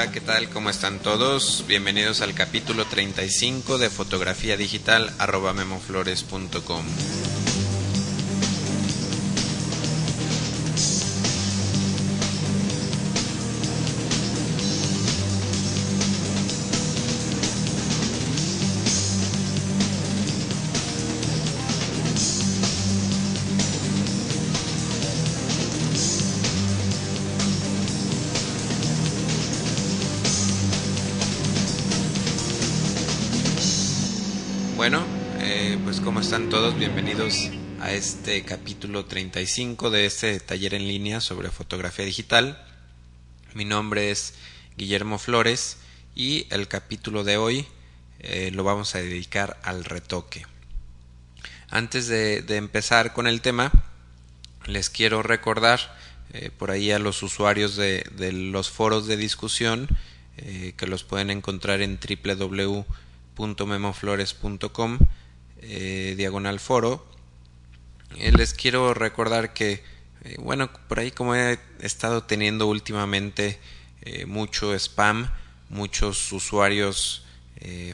[0.00, 0.48] Hola, ¿qué tal?
[0.48, 1.66] ¿Cómo están todos?
[1.68, 6.84] Bienvenidos al capítulo 35 de fotografía digital arroba memoflores.com.
[36.30, 42.64] están todos, bienvenidos a este capítulo 35 de este taller en línea sobre fotografía digital.
[43.52, 44.34] Mi nombre es
[44.76, 45.78] Guillermo Flores
[46.14, 47.66] y el capítulo de hoy
[48.20, 50.46] eh, lo vamos a dedicar al retoque.
[51.68, 53.72] Antes de, empezar con el tema,
[54.66, 55.80] les quiero recordar
[56.32, 59.88] eh, por ahí a los usuarios de, los foros de discusión
[60.36, 62.84] eh, que los pueden encontrar en www
[63.66, 64.98] memoflores.com
[65.62, 67.06] eh, diagonal foro.
[68.16, 69.82] Eh, les quiero recordar que
[70.24, 73.58] eh, bueno por ahí como he estado teniendo últimamente
[74.26, 75.30] mucho spam
[75.68, 77.26] muchos usuarios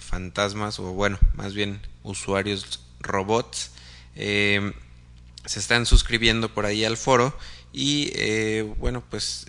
[0.00, 3.72] fantasmas o bueno más bien usuarios robots
[4.14, 4.72] se
[5.44, 7.36] están suscribiendo por ahí al foro
[7.72, 8.12] y
[8.78, 9.46] bueno pues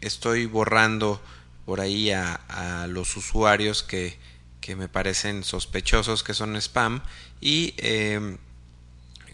[0.00, 1.20] estoy borrando
[1.64, 4.16] por ahí a los usuarios que
[4.60, 7.02] que me parecen sospechosos que son spam
[7.40, 8.38] y eh,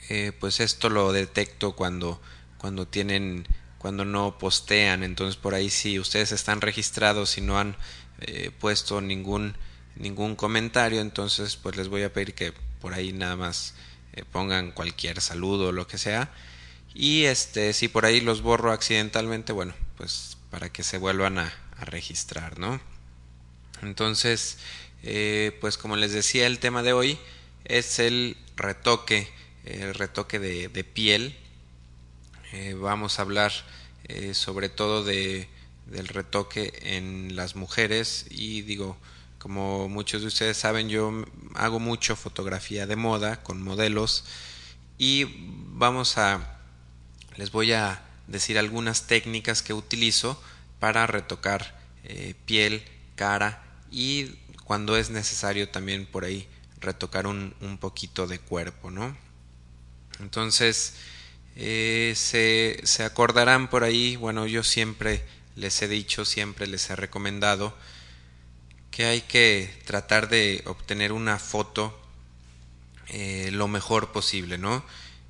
[0.08, 2.20] eh, pues esto lo detecto cuando
[2.58, 3.46] cuando tienen
[3.78, 5.02] cuando no postean.
[5.02, 7.76] Entonces por ahí si ustedes están registrados y no han
[8.20, 9.56] eh, puesto ningún
[9.96, 13.74] ningún comentario entonces pues les voy a pedir que por ahí nada más
[14.12, 16.30] eh, pongan cualquier saludo o lo que sea.
[16.94, 21.52] Y este si por ahí los borro accidentalmente bueno pues para que se vuelvan a,
[21.78, 22.80] a registrar no
[23.80, 24.58] entonces
[25.02, 27.18] eh, pues como les decía, el tema de hoy
[27.64, 29.28] es el retoque,
[29.64, 31.36] el retoque de, piel.
[32.52, 33.52] Eh, vamos a hablar
[34.04, 35.48] eh, sobre todo de,
[35.86, 38.96] del retoque en las mujeres y digo,
[39.38, 41.24] como muchos de ustedes saben, yo
[41.54, 44.24] hago mucho fotografía de moda con modelos
[44.98, 45.26] y
[45.74, 46.60] vamos a,
[47.36, 50.40] les voy a decir algunas técnicas que utilizo
[50.78, 51.80] para retocar
[52.46, 52.84] piel,
[53.16, 54.36] cara y
[54.72, 56.48] cuando es necesario también por ahí
[56.80, 59.14] retocar un, un poquito de cuerpo, ¿no?
[60.18, 60.94] Entonces,
[61.56, 66.96] eh, se, se acordarán por ahí, bueno, yo siempre les he dicho, siempre les he
[66.96, 67.76] recomendado
[68.90, 71.94] que hay que tratar de obtener una foto
[73.08, 74.82] eh, lo mejor posible, ¿no?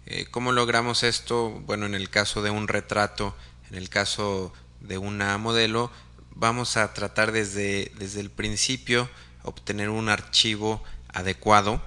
[0.07, 1.51] Eh, ¿Cómo logramos esto?
[1.51, 3.37] Bueno, en el caso de un retrato,
[3.73, 5.91] en el caso de una modelo,
[6.31, 9.11] vamos a tratar desde, desde el principio
[9.43, 11.83] obtener un archivo adecuado,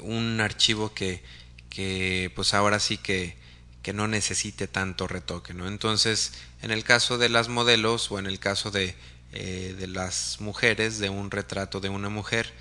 [0.00, 1.22] un archivo que,
[1.70, 3.36] que pues ahora sí que,
[3.82, 5.68] que no necesite tanto retoque, ¿no?
[5.68, 6.32] Entonces,
[6.62, 8.94] en el caso de las modelos o en el caso de,
[9.32, 12.52] eh, de las mujeres, de un retrato de una mujer,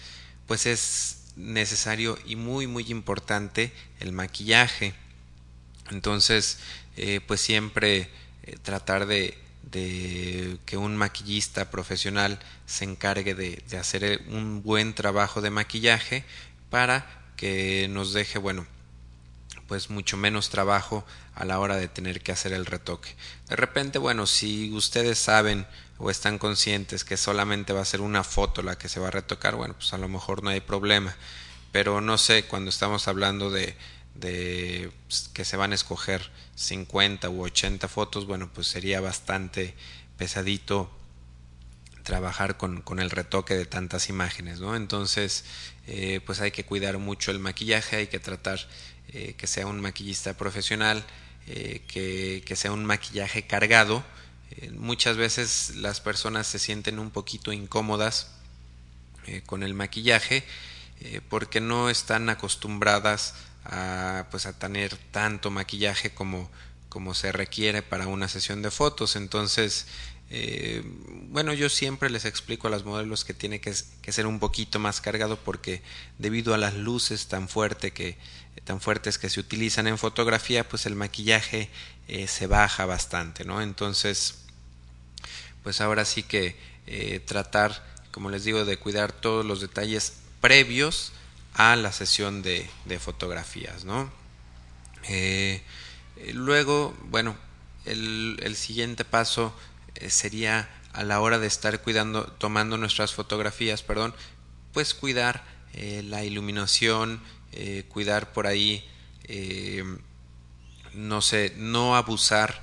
[0.47, 4.93] pues es necesario y muy muy importante el maquillaje.
[5.91, 6.59] Entonces,
[6.97, 8.09] eh, pues siempre
[8.43, 9.37] eh, tratar de,
[9.73, 16.23] de que un maquillista profesional se encargue de, de, hacer un buen trabajo de maquillaje
[16.69, 18.65] para que nos deje, bueno,
[19.67, 21.03] pues mucho menos trabajo
[21.35, 23.15] a la hora de tener que hacer el retoque.
[23.49, 25.65] De repente, bueno, si ustedes saben
[25.97, 29.11] o están conscientes que solamente va a ser una foto la que se va a
[29.11, 31.15] retocar, bueno, pues a lo mejor no hay problema.
[31.71, 33.75] Pero no sé, cuando estamos hablando de,
[34.15, 34.91] de
[35.33, 39.73] que se van a escoger 50 u 80 fotos, bueno, pues sería bastante
[40.17, 40.89] pesadito
[42.03, 44.75] trabajar con, con el retoque de tantas imágenes, ¿no?
[44.75, 45.45] Entonces,
[45.87, 48.59] eh, pues hay que cuidar mucho el maquillaje, hay que tratar
[49.13, 51.03] eh, que sea un maquillista profesional,
[51.47, 54.03] eh, que, que, sea un maquillaje cargado.
[54.73, 58.29] Muchas veces las personas se sienten un poquito incómodas
[59.47, 60.43] con el maquillaje
[61.27, 63.33] porque no están acostumbradas
[63.65, 66.49] a, pues, a tener tanto maquillaje como,
[66.89, 69.15] como se requiere para una sesión de fotos.
[69.15, 69.87] Entonces,
[70.29, 70.81] eh,
[71.29, 74.99] bueno, yo siempre les explico a las modelos que tiene que, ser un poquito más
[74.99, 75.83] cargado porque
[76.17, 78.17] debido a las luces tan fuerte que
[78.65, 81.69] tan fuertes que se utilizan en fotografía, pues el maquillaje
[82.07, 83.61] eh, se baja bastante, ¿no?
[83.61, 84.39] Entonces,
[85.63, 86.55] pues ahora sí que
[86.87, 91.13] eh, tratar, como les digo, de cuidar todos los detalles previos
[91.55, 94.11] a la sesión de, de fotografías, ¿no?
[95.07, 95.61] Eh,
[96.33, 97.35] luego, bueno,
[97.85, 99.53] el, el, siguiente paso
[99.95, 104.13] eh, sería a la hora de estar cuidando, tomando nuestras fotografías, perdón,
[104.71, 107.21] pues cuidar eh, la iluminación,
[107.51, 108.87] eh, cuidar por ahí,
[110.93, 112.61] no sé, no abusar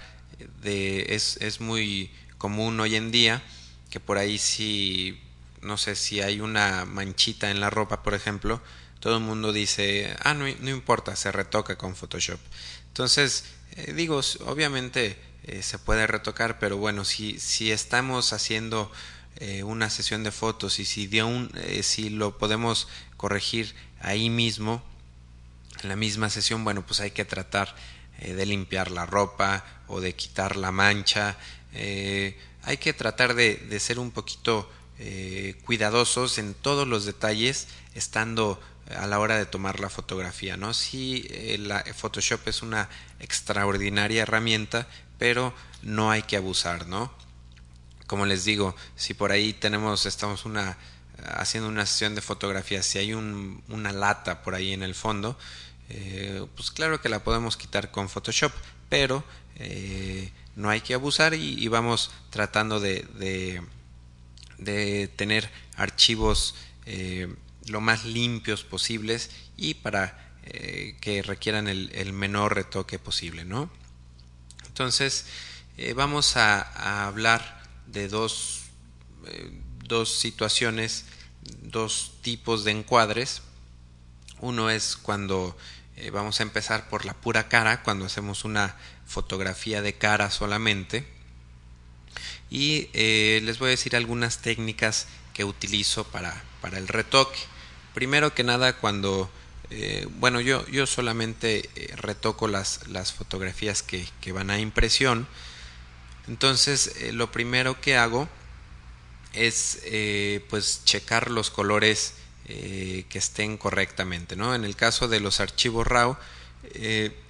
[0.62, 3.42] de, es, es muy común hoy en día
[3.90, 5.18] que por ahí si,
[5.62, 8.62] no sé, si hay una manchita en la ropa, por ejemplo,
[9.00, 12.40] todo el mundo dice, ah, no, no importa, se retoca con Photoshop.
[12.88, 13.44] Entonces,
[13.94, 15.16] digo, obviamente
[15.62, 18.90] se puede retocar, pero bueno, si, si estamos haciendo
[19.36, 24.28] eh, una sesión de fotos y si, dio un, eh, si lo podemos corregir ahí
[24.28, 24.82] mismo,
[25.82, 27.74] en la misma sesión, bueno, pues hay que tratar
[28.18, 31.38] eh, de limpiar la ropa o de quitar la mancha.
[31.72, 34.70] hay que tratar de, de ser un poquito
[35.64, 38.60] cuidadosos en todos los detalles, estando
[38.96, 40.74] a la hora de tomar la fotografía, ¿no?
[40.74, 41.28] Sí,
[41.58, 42.88] la Photoshop es una
[43.18, 44.86] extraordinaria herramienta,
[45.18, 47.12] pero no hay que abusar, ¿no?
[48.10, 50.76] como les digo, si por ahí tenemos, estamos una,
[51.36, 55.38] haciendo una sesión de fotografía, si hay un, una lata por ahí en el fondo,
[55.90, 58.50] eh, pues claro que la podemos quitar con Photoshop,
[58.88, 59.22] pero
[59.54, 63.06] eh, no hay que abusar y, vamos tratando de,
[64.58, 67.32] de, tener archivos eh,
[67.70, 73.70] lo más limpios posibles y para que requieran el, menor retoque posible, ¿no?
[74.66, 75.26] Entonces,
[75.94, 78.62] vamos a, hablar de dos,
[79.26, 79.50] eh,
[79.84, 81.04] dos situaciones,
[81.62, 83.42] dos tipos de encuadres.
[84.40, 85.56] Uno es cuando
[85.96, 88.76] eh, vamos a empezar por la pura cara, cuando hacemos una
[89.06, 91.06] fotografía de cara solamente.
[92.48, 97.38] Y eh, les voy a decir algunas técnicas que utilizo para, para el retoque.
[97.94, 99.30] Primero que nada, cuando
[100.18, 105.28] bueno, yo, yo solamente retoco las, las fotografías que, que, van a impresión
[106.30, 108.28] entonces, eh, lo primero que hago
[109.32, 112.14] es eh, pues checar los colores
[112.46, 114.54] eh, que estén correctamente, ¿no?
[114.54, 116.16] En el caso de los archivos RAW,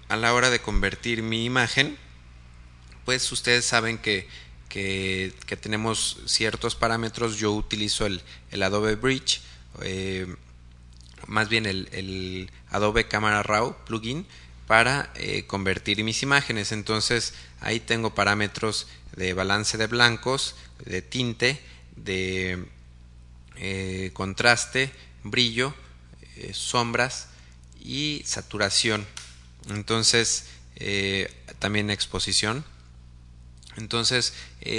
[0.09, 1.97] a la hora de convertir mi imagen,
[3.07, 4.29] pues ustedes saben que,
[4.69, 7.39] que, tenemos ciertos parámetros.
[7.39, 8.21] Yo utilizo el,
[8.51, 9.41] el Adobe Bridge,
[11.31, 14.27] más bien el, Adobe Camera Raw plugin
[14.67, 15.13] para
[15.47, 16.71] convertir mis imágenes.
[16.73, 18.87] Entonces, Ahí tengo parámetros
[19.17, 20.55] de balance de blancos,
[20.85, 21.61] de tinte,
[21.97, 22.65] de
[23.57, 24.91] eh, contraste,
[25.25, 25.75] brillo,
[26.37, 27.29] eh, sombras
[27.79, 29.07] y saturación.
[29.69, 30.47] Entonces,
[30.77, 32.65] eh, también exposición.
[33.77, 34.35] Entonces,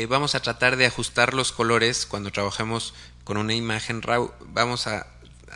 [0.10, 2.94] vamos a tratar de ajustar los colores cuando trabajemos
[3.24, 4.34] con una imagen RAW.
[4.48, 5.08] Vamos a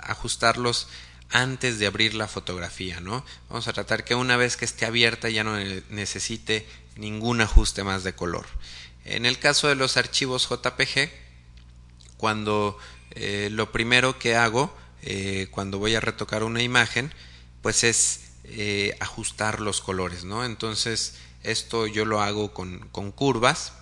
[0.04, 0.88] ajustarlos
[1.30, 3.26] antes de abrir la fotografía, ¿no?
[3.50, 5.58] Vamos a tratar que una vez que esté abierta ya no
[5.90, 8.46] necesite ningún ajuste más de color.
[9.04, 11.10] En el caso de los archivos JPG,
[12.18, 12.78] cuando
[13.12, 17.14] eh, lo primero que hago eh, cuando voy a retocar una imagen,
[17.62, 20.44] pues es eh, ajustar los colores, ¿no?
[20.44, 23.74] Entonces, esto yo lo hago con, con curvas.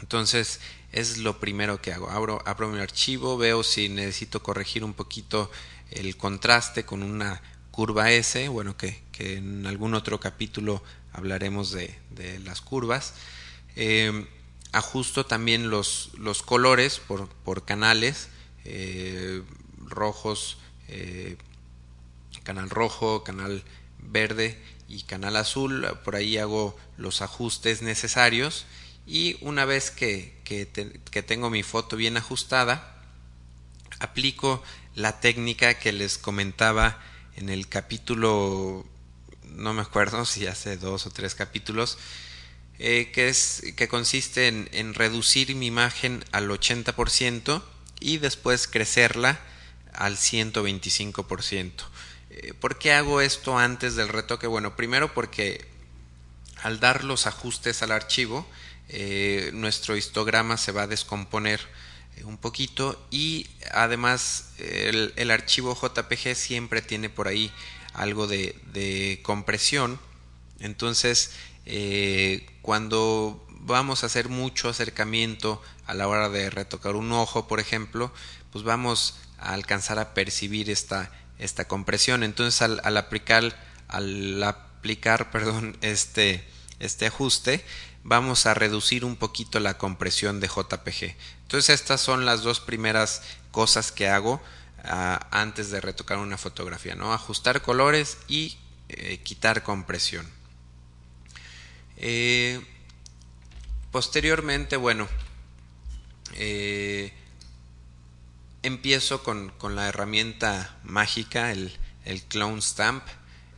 [0.00, 0.60] Entonces,
[0.92, 2.10] es lo primero que hago.
[2.10, 5.50] Abro, abro mi archivo, veo si necesito corregir un poquito
[5.90, 11.98] el contraste con una curva S, bueno, que, en algún otro capítulo hablaremos de,
[12.44, 13.14] las curvas.
[13.76, 14.26] Eh,
[14.72, 16.10] ajusto también los,
[16.44, 18.28] colores por, por canales,
[18.64, 19.42] eh,
[19.78, 21.36] rojos, eh,
[22.42, 23.62] canal rojo, canal
[23.98, 25.86] verde y canal azul.
[26.04, 28.66] Por ahí hago los ajustes necesarios
[29.10, 32.94] y una vez que, que, tengo mi foto bien ajustada,
[33.98, 34.62] aplico
[34.94, 37.02] la técnica que les comentaba
[37.34, 38.86] en el capítulo
[39.42, 41.98] no me acuerdo si hace dos o tres capítulos,
[42.78, 47.62] eh, que, es, que consiste en, en, reducir mi imagen al 80%
[47.98, 49.40] y después crecerla
[49.92, 51.72] al 125%.
[52.30, 54.46] Eh, ¿Por qué hago esto antes del retoque?
[54.46, 55.66] Bueno, primero porque
[56.62, 58.46] al dar los ajustes al archivo,
[58.92, 61.60] eh, nuestro histograma se va a descomponer
[62.24, 67.52] un poquito y además el, archivo JPG siempre tiene por ahí
[67.94, 70.00] algo de, compresión.
[70.58, 71.32] Entonces,
[71.66, 77.60] eh, cuando vamos a hacer mucho acercamiento a la hora de retocar un ojo, por
[77.60, 78.12] ejemplo,
[78.52, 82.22] pues vamos a alcanzar a percibir esta, esta compresión.
[82.22, 83.56] Entonces, al, aplicar,
[83.88, 86.44] al aplicar perdón, este,
[86.80, 87.64] este ajuste,
[88.02, 91.16] vamos a reducir un poquito la compresión de JPG.
[91.42, 94.40] Entonces, estas son las dos primeras cosas que hago
[94.82, 97.12] antes de retocar una fotografía, ¿no?
[97.12, 98.56] Ajustar colores y
[98.88, 100.26] eh, quitar compresión.
[101.98, 102.64] Eh,
[103.90, 105.06] posteriormente, bueno,
[106.34, 107.12] eh,
[108.62, 111.76] empiezo con, la herramienta mágica, el,
[112.06, 113.04] el Clone Stamp,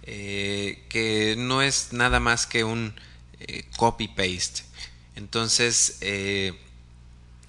[0.02, 2.94] que no es nada más que un
[3.46, 4.62] eh, copy-paste.
[5.16, 5.98] Entonces,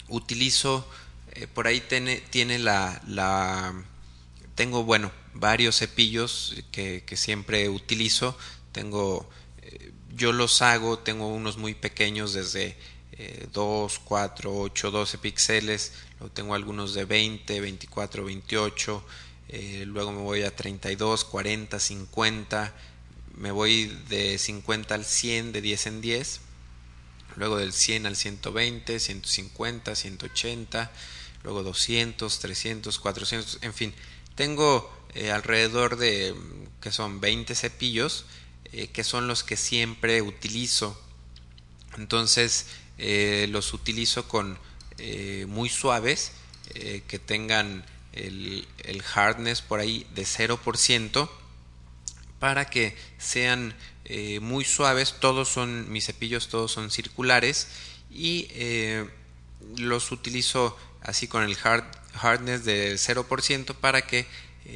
[0.09, 0.87] utilizo,
[1.53, 3.73] por ahí tiene, tiene la, la,
[4.55, 8.37] tengo, bueno, varios cepillos que, que siempre utilizo.
[8.73, 9.29] Tengo,
[10.15, 12.75] yo los hago, tengo unos muy pequeños desde
[13.53, 19.03] 2, 4, 8, 12 píxeles, luego tengo algunos de 20, 24, 28,
[19.85, 22.73] luego me voy a 32, 40, 50,
[23.35, 26.39] me voy de 50 al 100, de 10 en 10,
[27.35, 30.91] luego del 100 al 120, 150, 180,
[31.43, 33.93] luego 200, 300, 400, en fin,
[34.35, 36.33] tengo eh, alrededor de
[36.81, 38.25] que son 20 cepillos
[38.71, 40.99] eh, que son los que siempre utilizo.
[41.97, 42.65] Entonces,
[42.97, 44.57] eh, los utilizo con
[45.47, 46.31] muy suaves
[47.07, 48.65] que tengan el,
[49.03, 51.29] hardness por ahí de 0%
[52.43, 53.73] para que sean
[54.41, 55.15] muy suaves.
[55.21, 57.69] Todos son mis cepillos todos son circulares.
[58.11, 58.49] Y
[59.77, 61.85] los utilizo así con el hard,
[62.15, 64.27] hardness de 0% para que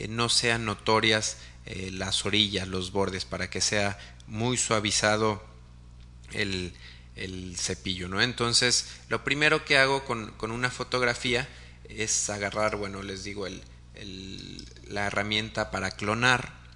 [0.08, 1.40] no sean notorias
[1.92, 5.44] las orillas los bordes para que sea muy suavizado
[6.32, 6.74] el,
[7.18, 8.22] el cepillo, ¿no?
[8.22, 11.50] Entonces, lo primero que hago con, una fotografía
[11.90, 13.62] es agarrar, bueno, les digo, el,
[14.88, 16.67] la herramienta para clonar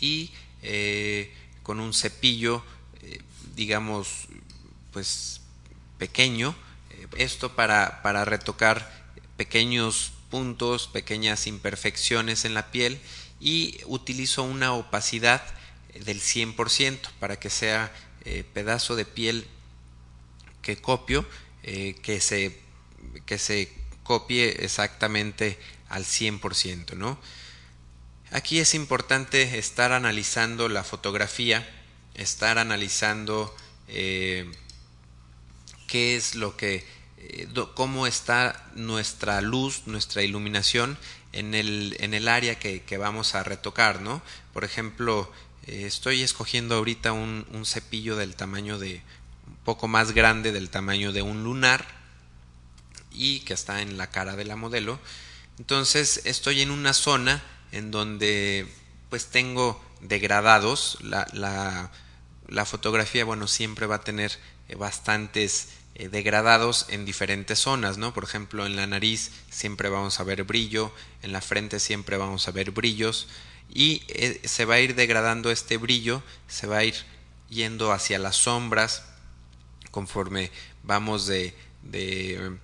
[0.00, 2.62] y eh, con un cepillo,
[3.02, 3.20] eh,
[3.54, 4.26] digamos,
[4.92, 5.40] pues
[5.98, 6.54] pequeño,
[6.90, 13.00] eh, esto para, para retocar pequeños puntos, pequeñas imperfecciones en la piel
[13.40, 15.42] y utilizo una opacidad
[16.04, 17.92] del 100% para que sea
[18.52, 19.46] pedazo de piel
[20.62, 21.26] que copio,
[21.62, 22.60] que, se,
[23.24, 23.72] que se
[24.04, 27.18] copie exactamente al 100%, ¿no?
[28.32, 31.68] Aquí es importante estar analizando la fotografía,
[32.14, 33.54] estar analizando
[33.88, 34.50] eh,
[35.88, 36.86] qué es lo que,
[37.74, 40.96] cómo está nuestra luz, nuestra iluminación
[41.32, 44.22] en el, en el área que, que, vamos a retocar, ¿no?
[44.52, 45.30] Por ejemplo,
[45.66, 49.02] eh, estoy escogiendo ahorita un, cepillo del tamaño de
[49.46, 51.86] un poco más grande del tamaño de un lunar
[53.12, 54.98] y que está en la cara de la modelo.
[55.58, 58.66] Entonces estoy en una zona en donde
[59.08, 60.98] pues tengo degradados.
[61.02, 61.26] La,
[62.48, 64.32] la, fotografía, bueno, siempre va a tener
[64.68, 68.14] eh, bastantes eh, degradados en diferentes zonas, ¿no?
[68.14, 72.48] Por ejemplo, en la nariz siempre vamos a ver brillo, en la frente siempre vamos
[72.48, 73.28] a ver brillos,
[73.72, 76.94] y eh, se va a ir degradando este brillo, se va a ir
[77.48, 79.04] yendo hacia las sombras
[79.90, 80.50] conforme
[80.84, 82.56] vamos de, de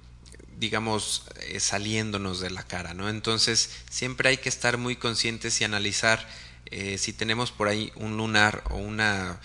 [0.58, 3.08] digamos eh, saliéndonos de la cara, ¿no?
[3.08, 6.26] Entonces siempre hay que estar muy conscientes y analizar
[6.66, 9.40] eh, si tenemos por ahí un lunar o una,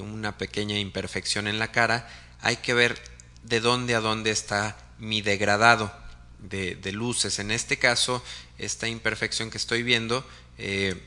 [0.00, 2.08] una pequeña imperfección en la cara,
[2.40, 3.00] hay que ver
[3.44, 5.92] de dónde a dónde está mi degradado
[6.38, 7.38] de, de luces.
[7.38, 8.22] En este caso,
[8.58, 10.26] esta imperfección que estoy viendo
[10.58, 11.00] eh,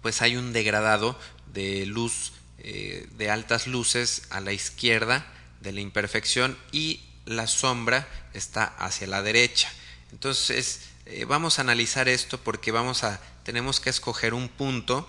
[0.00, 1.18] pues hay un degradado
[1.52, 5.26] de luz eh, de altas luces a la izquierda
[5.60, 9.72] de la imperfección y la sombra está hacia la derecha.
[10.12, 15.08] Entonces eh, vamos a analizar esto porque vamos a tenemos que escoger un punto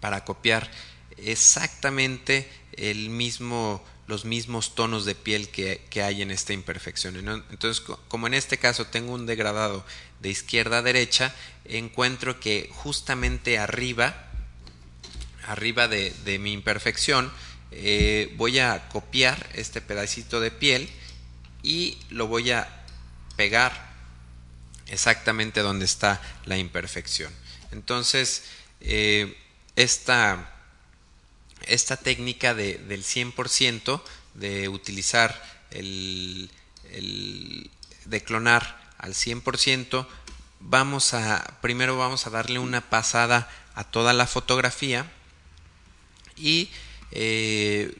[0.00, 0.70] para copiar
[1.16, 7.16] exactamente el mismo los mismos tonos de piel que, que hay en esta imperfección.
[7.50, 9.86] Entonces, como en este caso tengo un degradado
[10.18, 11.32] de izquierda a derecha,
[11.64, 14.28] encuentro que justamente arriba,
[15.46, 17.32] arriba de, mi imperfección,
[17.70, 20.90] eh, voy a copiar este pedacito de piel
[21.62, 22.84] y lo voy a
[23.36, 23.90] pegar
[24.86, 27.32] exactamente donde está la imperfección.
[27.70, 28.44] Entonces,
[28.80, 29.36] eh,
[29.76, 30.56] esta
[31.66, 34.02] esta técnica de, del 100%
[34.34, 36.50] de utilizar el,
[36.92, 37.70] el,
[38.06, 40.06] de clonar al 100%
[40.60, 45.10] vamos a primero vamos a darle una pasada a toda la fotografía
[46.36, 46.70] y
[47.12, 47.96] eh,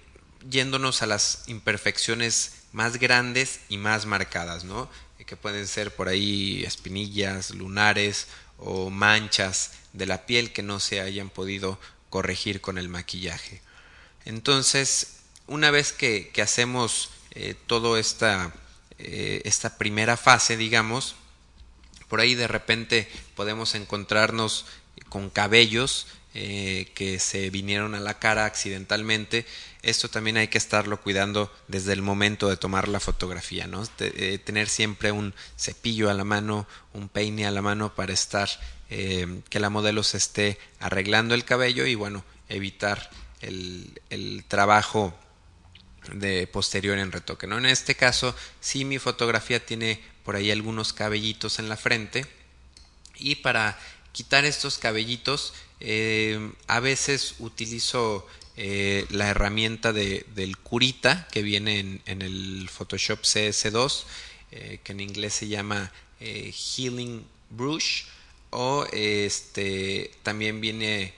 [0.49, 4.89] yéndonos a las imperfecciones más grandes y más marcadas, ¿no?
[5.31, 8.27] que pueden ser por ahí espinillas, lunares
[8.59, 13.63] o manchas de la piel que no se hayan podido corregir con el maquillaje.
[14.25, 18.53] Entonces, una vez que, hacemos eh, toda esta,
[18.99, 21.15] eh, esta primera fase, digamos,
[22.09, 24.67] por ahí de repente podemos encontrarnos
[25.09, 29.47] con cabellos eh, que se vinieron a la cara accidentalmente.
[29.83, 33.83] Esto también hay que estarlo cuidando desde el momento de tomar la fotografía, ¿no?
[33.99, 38.49] Eh, tener siempre un cepillo a la mano, un peine a la mano para estar
[38.91, 43.11] eh, que la modelo se esté arreglando el cabello y bueno, evitar
[43.41, 45.13] el, el trabajo
[46.13, 47.59] de posterior en retoque, ¿no?
[47.59, 52.25] En este caso, si mi fotografía tiene por ahí algunos cabellitos en la frente
[53.17, 53.79] y para
[54.13, 62.01] quitar estos cabellitos eh, a veces utilizo eh, la herramienta de, del curita que viene
[62.05, 64.05] en, el Photoshop CS2
[64.51, 68.05] eh, que en inglés se llama Healing Brush
[68.51, 71.15] o este también viene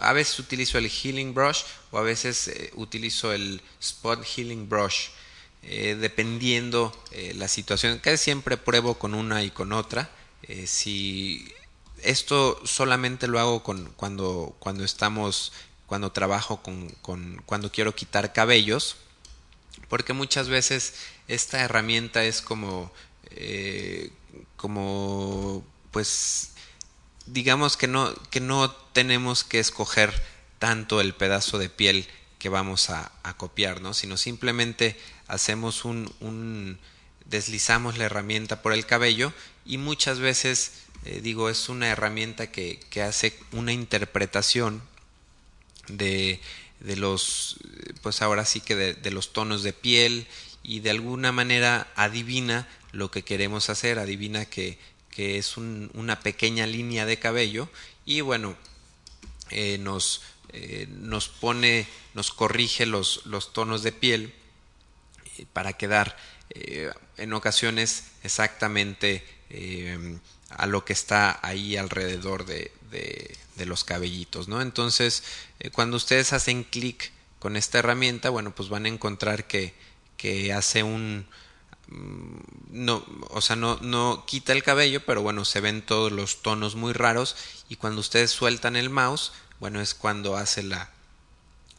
[0.00, 1.62] a veces utilizo el Healing Brush
[1.92, 5.10] o a veces utilizo el Spot Healing Brush
[5.62, 6.92] dependiendo
[7.34, 7.98] la situación.
[7.98, 10.10] Casi siempre pruebo con una y con otra
[10.66, 11.52] si
[12.02, 15.52] esto solamente lo hago con, cuando, cuando estamos,
[15.86, 18.96] cuando trabajo con, con, cuando quiero quitar cabellos,
[19.88, 20.94] porque muchas veces
[21.28, 22.92] esta herramienta es como,
[23.30, 24.10] eh,
[24.56, 26.52] como, pues,
[27.26, 30.12] digamos que no, que no tenemos que escoger
[30.58, 32.06] tanto el pedazo de piel
[32.38, 33.94] que vamos a, a copiar, ¿no?
[33.94, 36.78] Sino simplemente hacemos un, un
[37.26, 39.32] deslizamos la herramienta por el cabello
[39.64, 40.72] y muchas veces
[41.04, 44.82] eh, digo, es una herramienta que, que hace una interpretación
[45.88, 46.40] de,
[46.80, 47.56] de, los,
[48.02, 50.26] pues ahora sí que de, los tonos de piel
[50.62, 54.78] y de alguna manera adivina lo que queremos hacer, adivina que,
[55.10, 57.70] que es un, una pequeña línea de cabello
[58.04, 58.56] y bueno,
[59.48, 64.34] eh, nos, eh, nos pone, nos corrige los, los tonos de piel
[65.54, 66.16] para quedar
[67.16, 69.24] en ocasiones exactamente
[70.50, 74.62] a lo que está ahí alrededor de, de, los cabellitos, ¿no?
[74.62, 75.22] Entonces,
[75.58, 79.74] eh, cuando ustedes hacen clic con esta herramienta, bueno, pues van a encontrar que,
[80.16, 81.26] que hace un
[81.88, 82.38] mm,
[82.70, 86.74] no, o sea, no, no quita el cabello, pero bueno, se ven todos los tonos
[86.74, 87.36] muy raros
[87.68, 90.90] y cuando ustedes sueltan el mouse, bueno, es cuando hace la,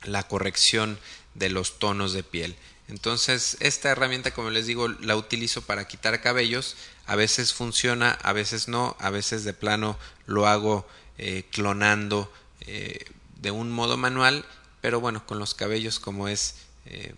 [0.03, 0.99] la corrección
[1.33, 2.55] de los tonos de piel.
[2.87, 6.75] Entonces, esta herramienta, como les digo, la utilizo para quitar cabellos.
[7.11, 13.03] A veces funciona, a veces no, a veces de plano lo hago eh, clonando eh,
[13.35, 14.45] de un modo manual,
[14.79, 17.13] pero bueno, con los cabellos como es, eh,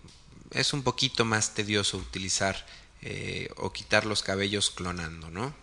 [0.50, 2.66] es un poquito más tedioso utilizar
[3.58, 5.54] o quitar los cabellos clonando, ¿no?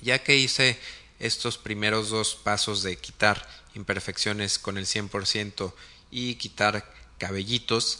[0.00, 0.78] Ya que hice
[1.18, 5.74] estos primeros dos pasos de quitar imperfecciones con el 100%
[6.12, 7.98] y quitar cabellitos,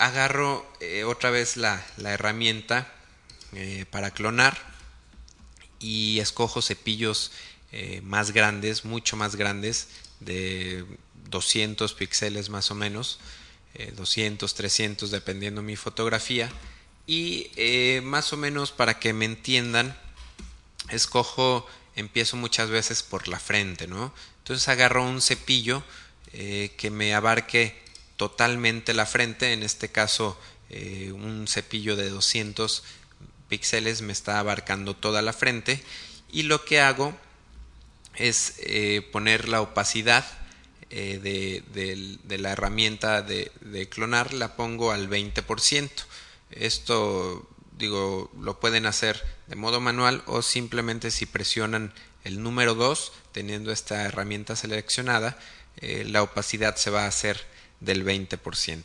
[0.00, 0.66] agarro
[1.06, 2.95] otra vez la, la herramienta
[3.56, 4.56] eh, para clonar
[5.80, 7.32] y escojo cepillos
[8.04, 9.88] más grandes, mucho más grandes,
[10.20, 10.86] de
[11.28, 13.18] 200 píxeles más o menos,
[13.96, 16.50] 200, 300 dependiendo mi fotografía
[17.06, 17.50] y
[18.02, 19.94] más o menos para que me entiendan,
[20.88, 21.66] escojo,
[21.96, 24.14] empiezo muchas veces por la frente, ¿no?
[24.38, 25.82] Entonces agarro un cepillo
[26.32, 27.76] que me abarque
[28.16, 30.38] totalmente la frente, en este caso
[30.70, 32.82] eh, un cepillo de 200
[33.48, 35.82] píxeles me está abarcando toda la frente
[36.30, 37.16] y lo que hago
[38.14, 40.24] es eh, poner la opacidad
[40.90, 43.50] eh, de, de, la herramienta de,
[43.90, 45.90] clonar la pongo al 20%.
[46.50, 51.92] Esto digo lo pueden hacer de modo manual o simplemente si presionan
[52.24, 55.38] el número 2 teniendo esta herramienta seleccionada
[55.82, 57.38] la opacidad se va a hacer
[57.80, 58.82] del 20%.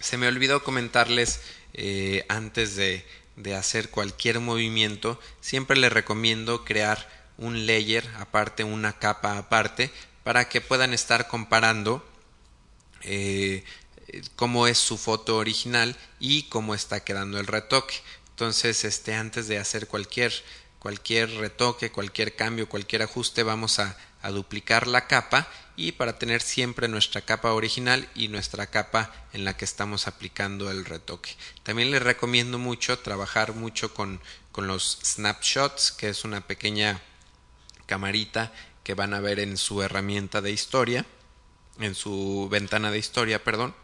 [0.00, 1.40] Se me olvidó comentarles
[1.72, 3.04] eh, antes de,
[3.36, 9.90] de hacer cualquier movimiento, siempre les recomiendo crear un layer aparte, una capa aparte,
[10.22, 12.04] para que puedan estar comparando
[13.02, 13.64] eh,
[14.36, 17.96] cómo es su foto original y cómo está quedando el retoque.
[18.30, 20.32] Entonces, este, antes de hacer cualquier,
[20.78, 26.40] cualquier retoque, cualquier cambio, cualquier ajuste, vamos a, a duplicar la capa y para tener
[26.40, 31.36] siempre nuestra capa original y nuestra capa en la que estamos aplicando el retoque.
[31.62, 37.02] También les recomiendo mucho trabajar mucho con, con los snapshots, que es una pequeña
[37.84, 38.50] camarita
[38.82, 41.04] que van a ver en su herramienta de historia,
[41.78, 43.74] en su ventana de historia, perdón.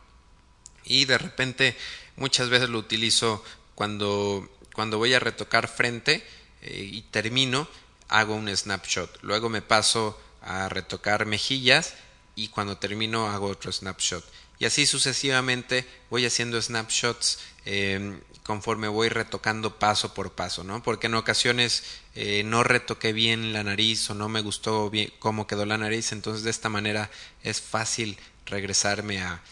[0.85, 1.76] Y de repente
[2.16, 6.26] muchas veces lo utilizo cuando, cuando voy a retocar frente
[6.62, 7.68] eh, y termino,
[8.09, 9.18] hago un snapshot.
[9.22, 11.94] Luego me paso a retocar mejillas
[12.35, 14.24] y cuando termino hago otro snapshot.
[14.59, 20.83] Y así sucesivamente voy haciendo snapshots em, conforme voy retocando paso por paso, ¿no?
[20.83, 25.46] Porque en ocasiones eh, no retoqué bien la nariz o no me gustó bien cómo
[25.46, 27.11] quedó la nariz, entonces de esta manera
[27.42, 29.42] es fácil regresarme a,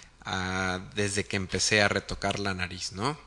[0.94, 3.18] desde que empecé a retocar la nariz, ¿no?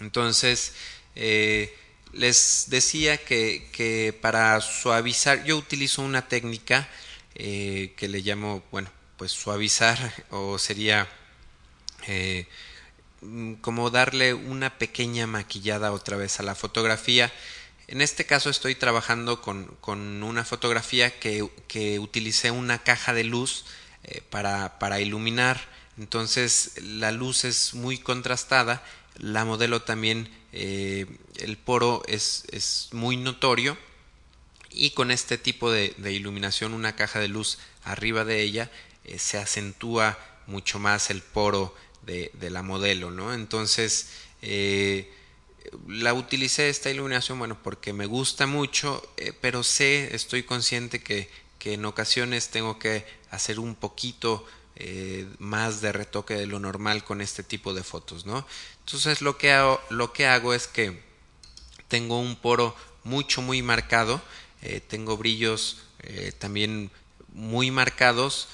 [0.00, 0.72] Entonces,
[1.14, 1.76] eh,
[2.16, 6.88] les decía que, que, para suavizar, yo utilizo una técnica
[7.34, 9.98] eh, que le llamo, bueno, pues suavizar
[10.30, 11.08] o sería
[12.06, 12.46] eh,
[13.60, 17.32] como darle una pequeña maquillada otra vez a la fotografía.
[17.88, 23.24] En este caso estoy trabajando con, con una fotografía que, que, utilicé una caja de
[23.24, 23.64] luz
[24.04, 25.60] eh, para, para iluminar.
[25.98, 28.82] Entonces la luz es muy contrastada.
[29.18, 31.06] La modelo también, eh,
[31.38, 33.76] el poro es, es muy notorio
[34.70, 38.70] y con este tipo de, de, iluminación una caja de luz arriba de ella
[39.04, 44.10] eh, se acentúa mucho más el poro de, de la modelo no entonces
[44.42, 45.10] eh,
[45.88, 49.02] la utilicé esta iluminación bueno porque me gusta mucho
[49.40, 54.46] pero sé estoy consciente que, que en ocasiones tengo que hacer un poquito
[54.78, 58.46] eh, más de retoque de lo normal con este tipo de fotos no
[58.80, 61.02] entonces lo que hago, lo que hago es que
[61.88, 64.20] tengo un poro mucho muy marcado
[64.60, 66.90] eh, tengo brillos eh, también
[67.32, 68.48] muy marcados,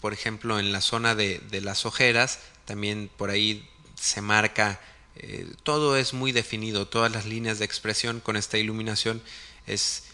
[0.00, 4.80] por ejemplo en la zona de, de, las ojeras, también por ahí se marca,
[5.62, 9.22] todo es muy definido, todas las líneas de expresión con esta iluminación
[9.66, 10.04] es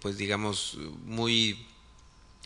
[0.00, 1.66] pues digamos muy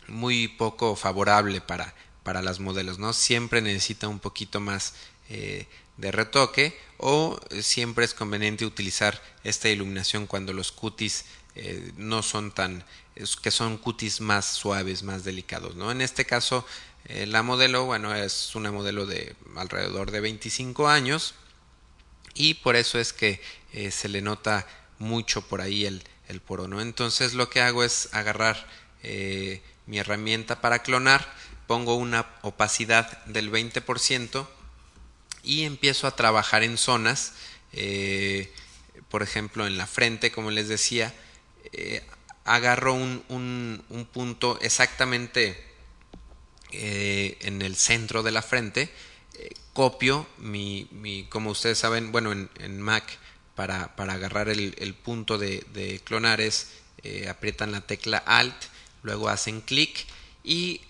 [0.08, 3.12] muy poco favorable para, para las modelos, ¿no?
[3.12, 4.94] Siempre necesita un poquito más
[5.30, 12.22] eh, de retoque o siempre es conveniente utilizar esta iluminación cuando los cutis eh, no
[12.22, 12.84] son tan
[13.42, 16.66] que son cutis más suaves más delicados no en este caso
[17.04, 21.36] eh, la modelo bueno es una modelo de alrededor de 25 años
[22.34, 23.40] y por eso es que
[23.92, 24.66] se le nota
[24.98, 28.66] mucho por ahí el, el poro no entonces lo que hago es agarrar
[29.86, 31.26] mi herramienta para clonar
[31.66, 34.46] pongo una opacidad del 20%
[35.42, 37.34] y empiezo a trabajar en zonas,
[37.72, 38.52] eh,
[39.08, 41.14] por ejemplo en la frente, como les decía,
[41.72, 42.02] eh,
[42.44, 45.62] agarro un, un, un, punto exactamente
[46.72, 48.90] eh, en el centro de la frente,
[49.72, 53.04] copio mi, mi, como ustedes saben, bueno, en, en Mac
[53.56, 56.68] para, para, agarrar el, el punto de, de clonar es
[57.28, 58.54] aprietan la tecla Alt,
[59.04, 60.06] luego hacen clic
[60.42, 60.80] y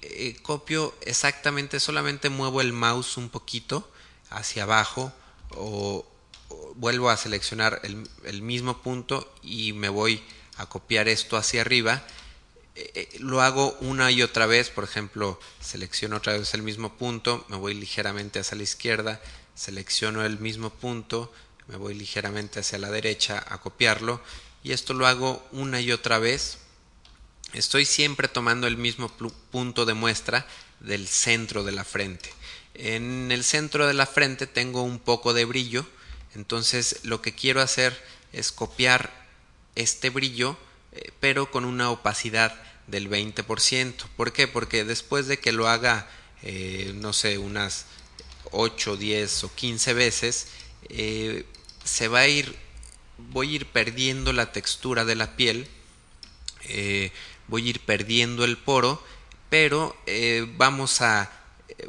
[0.43, 3.89] copio exactamente, solamente muevo el mouse un poquito
[4.31, 5.13] hacia abajo
[5.51, 6.07] o,
[6.77, 10.23] vuelvo a seleccionar el, mismo punto y me voy
[10.57, 12.05] a copiar esto hacia arriba.
[12.75, 17.45] Eh, lo hago una y otra vez, por ejemplo, selecciono otra vez el mismo punto,
[17.49, 19.21] me voy ligeramente hacia la izquierda,
[19.55, 21.33] selecciono el mismo punto,
[21.69, 24.21] me voy ligeramente hacia la derecha a copiarlo
[24.63, 26.59] y esto lo hago una y otra vez.
[27.55, 29.09] Estoy siempre tomando el mismo
[29.53, 30.45] punto de muestra
[30.81, 32.29] del centro de la frente.
[32.75, 35.87] En el centro de la frente tengo un poco de brillo,
[36.35, 37.97] entonces lo que quiero hacer
[38.33, 39.13] es copiar
[39.77, 40.59] este brillo,
[40.91, 44.05] eh, pero con una opacidad del 20%.
[44.17, 44.49] ¿Por qué?
[44.49, 46.11] Porque después de que lo haga,
[46.43, 47.87] eh, no sé, unas
[48.51, 50.49] 8, 10 o 15 veces,
[50.89, 51.47] eh,
[51.85, 52.57] se va a ir,
[53.17, 55.69] voy a ir perdiendo la textura de la piel,
[57.49, 59.03] voy a ir perdiendo el poro,
[59.51, 61.31] pero eh, vamos a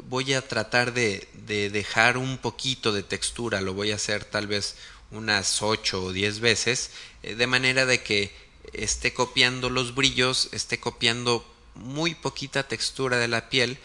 [0.04, 4.46] voy a tratar de, de, dejar un poquito de textura, lo voy a hacer tal
[4.46, 4.76] vez
[5.10, 6.90] unas 8 o 10 veces,
[7.22, 8.34] eh, de manera de que
[8.72, 13.78] esté copiando los brillos, esté copiando muy poquita textura de la piel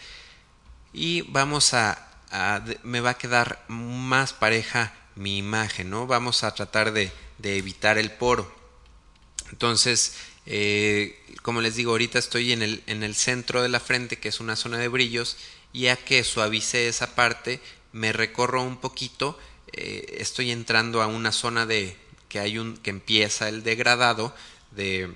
[0.92, 6.06] y vamos a, a me va a quedar más pareja mi imagen, ¿no?
[6.06, 8.52] Vamos a tratar de, de evitar el poro.
[9.50, 10.14] Entonces,
[10.46, 14.28] eh, como les digo, ahorita estoy en el, en el centro de la frente, que
[14.28, 15.36] es una zona de brillos,
[15.72, 17.60] ya que suavice esa parte,
[17.92, 19.38] me recorro un poquito,
[19.72, 21.96] eh, estoy entrando a una zona de
[22.28, 24.34] que hay un que empieza el degradado
[24.70, 25.14] de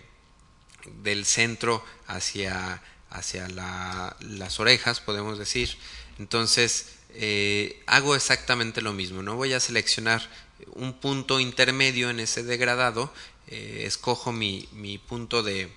[1.03, 5.77] del centro hacia hacia la, las orejas, podemos decir.
[6.19, 9.23] Entonces eh, hago exactamente lo mismo.
[9.23, 10.29] No voy a seleccionar
[10.73, 13.13] un punto intermedio en ese degradado,
[13.49, 15.71] eh, escojo mi, mi punto de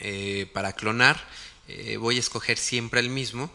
[0.00, 1.18] eh, para clonar
[1.68, 3.50] eh, voy a escoger siempre el mismo,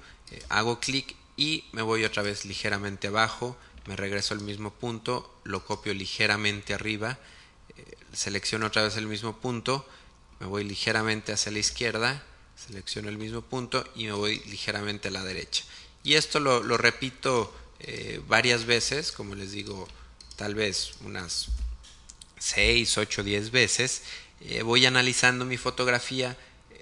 [0.49, 5.63] hago clic y me voy otra vez ligeramente abajo, me regreso al mismo punto, lo
[5.65, 7.19] copio ligeramente arriba,
[8.13, 9.85] selecciono otra vez el mismo punto,
[10.39, 12.23] me voy ligeramente hacia la izquierda,
[12.55, 15.63] selecciono el mismo punto y me voy ligeramente a la derecha.
[16.03, 17.53] Y esto lo, lo repito
[18.27, 19.87] varias veces, como les digo,
[20.37, 21.49] tal vez unas
[22.45, 24.03] 6, 8, 10 veces,
[24.63, 26.37] voy analizando mi fotografía,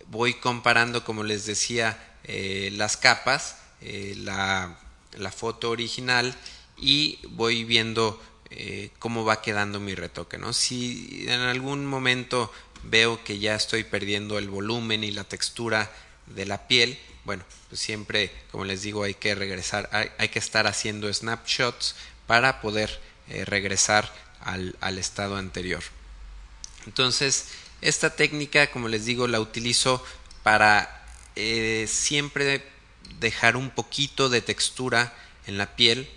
[0.07, 4.77] voy comparando, como les decía, las capas, la,
[5.17, 6.35] la foto original
[6.77, 10.53] y voy viendo eh, cómo va quedando mi retoque, ¿no?
[10.53, 12.51] Si en algún momento
[12.83, 15.91] veo que ya estoy perdiendo el volumen y la textura
[16.27, 20.67] de la piel, bueno, pues siempre, como les digo, hay que regresar, hay, que estar
[20.67, 21.95] haciendo snapshots
[22.27, 22.99] para poder
[23.29, 25.83] eh, regresar al, al, estado anterior.
[26.85, 27.47] Entonces,
[27.81, 30.03] esta técnica, como les digo, la utilizo
[30.43, 32.63] para eh, siempre
[33.19, 35.13] dejar un poquito de textura
[35.47, 36.09] en la piel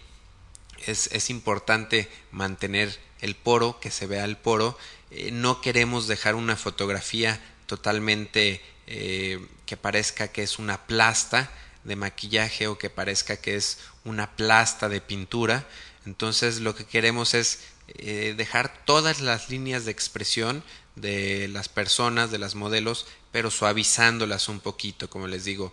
[0.87, 4.79] es, importante mantener el poro, que se vea el poro.
[5.11, 11.51] Eh, no queremos dejar una fotografía totalmente eh, que parezca que es una plasta
[11.85, 15.67] de maquillaje o que parezca que es una plasta de pintura.
[16.05, 20.63] Entonces lo que queremos es eh, dejar todas las líneas de expresión
[20.95, 25.73] de las personas, de las modelos, pero suavizándolas un poquito, como les digo,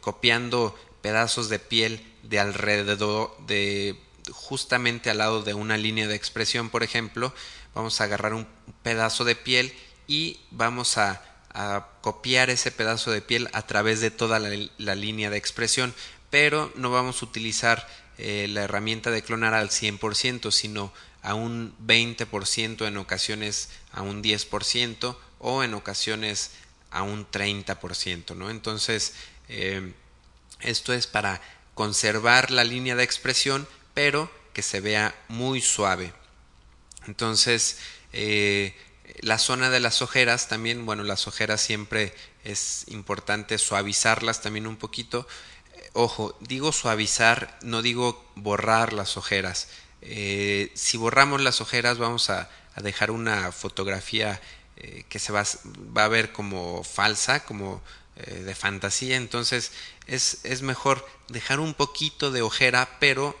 [0.00, 4.00] copiando pedazos de piel de alrededor de
[4.32, 7.34] justamente al lado de una línea de expresión, por ejemplo,
[7.74, 8.46] vamos a agarrar un
[8.82, 9.72] pedazo de piel
[10.06, 11.30] y vamos a,
[12.00, 15.94] copiar ese pedazo de piel a través de toda la, línea de expresión,
[16.28, 17.86] pero no vamos a utilizar
[18.18, 20.92] eh, la herramienta de clonar al 100%, sino
[21.24, 26.50] a un 20%, en ocasiones a un 10% o en ocasiones
[26.90, 28.50] a un 30%, ¿no?
[28.50, 29.14] Entonces,
[29.48, 29.94] eh,
[30.60, 31.40] esto es para
[31.74, 36.12] conservar la línea de expresión, pero que se vea muy suave.
[37.06, 37.78] Entonces,
[38.12, 38.76] eh,
[39.20, 44.76] la zona de las ojeras también, bueno, las ojeras siempre es importante suavizarlas también un
[44.76, 45.26] poquito.
[45.94, 49.68] Ojo, digo suavizar, no digo borrar las ojeras.
[50.04, 54.40] Eh, si borramos las ojeras vamos a, dejar una fotografía
[55.08, 55.44] que se va,
[55.94, 57.80] a ver como falsa, como
[58.16, 59.16] de fantasía.
[59.16, 59.70] Entonces
[60.06, 63.36] es, mejor dejar un poquito de ojera, pero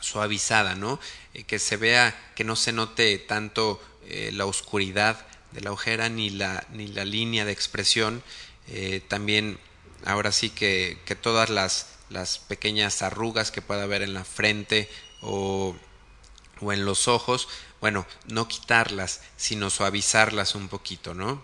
[0.00, 1.00] suavizada, ¿no?
[1.32, 6.08] Eh, que se vea, que no se note tanto eh, la oscuridad de la ojera
[6.08, 8.22] ni la, ni la línea de expresión.
[8.68, 9.58] Eh, también,
[10.04, 14.88] ahora sí que, que todas las, las, pequeñas arrugas que pueda haber en la frente
[15.24, 15.74] o,
[16.60, 17.48] o en los ojos,
[17.80, 21.42] bueno, no quitarlas, sino suavizarlas un poquito, ¿no?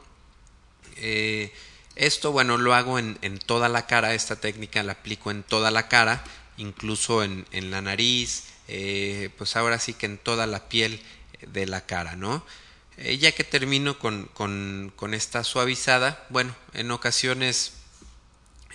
[1.97, 5.71] esto, bueno, lo hago en, en, toda la cara, esta técnica la aplico en toda
[5.71, 6.23] la cara,
[6.59, 11.03] incluso en, en la nariz, eh, pues ahora sí que en toda la piel
[11.41, 12.45] de la cara, ¿no?
[12.99, 17.73] Eh, ya que termino con, con, con, esta suavizada, bueno, en ocasiones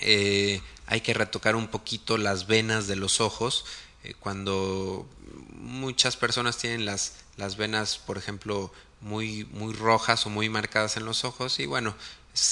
[0.01, 3.65] eh, hay que retocar un poquito las venas de los ojos,
[4.13, 5.07] cuando
[5.53, 11.05] muchas personas tienen las, las venas, por ejemplo, muy, muy rojas o muy marcadas en
[11.05, 11.95] los ojos, y bueno,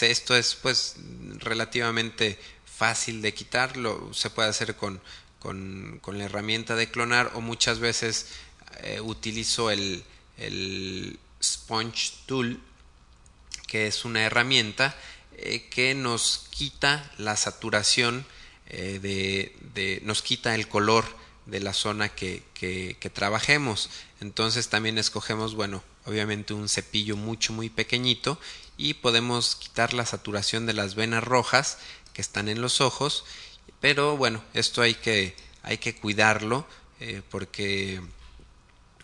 [0.02, 0.96] esto es pues
[1.40, 5.02] relativamente fácil de quitarlo, se puede hacer con
[5.44, 8.28] con, la herramienta de clonar o muchas veces
[8.82, 10.04] eh, utilizo el,
[10.38, 12.62] el, Sponge Tool,
[13.68, 14.96] que es una herramienta
[15.36, 18.26] eh, que nos quita la saturación
[18.68, 21.04] eh, de, de, nos quita el color
[21.46, 23.90] de la zona que, que, trabajemos.
[24.22, 28.40] Entonces también escogemos, bueno, obviamente un cepillo mucho, muy pequeñito
[28.78, 31.78] y podemos quitar la saturación de las venas rojas
[32.14, 33.26] que están en los ojos
[33.84, 36.66] pero bueno, esto hay que, hay que cuidarlo
[37.02, 38.00] eh, porque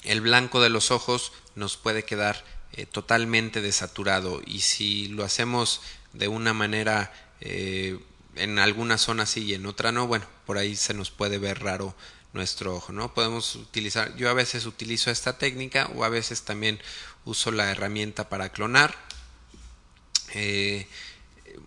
[0.06, 5.82] el blanco de los ojos nos puede quedar eh, totalmente desaturado y si lo hacemos
[6.14, 8.00] de una manera eh,
[8.36, 11.62] en alguna zona sí y en otra no, bueno, por ahí se nos puede ver
[11.62, 11.94] raro
[12.34, 13.14] nuestro ojo, ¿no?
[13.14, 16.80] Podemos utilizar, yo a veces utilizo esta técnica o a veces también
[17.26, 18.96] uso la herramienta para clonar.